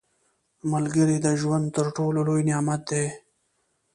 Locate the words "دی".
2.91-3.05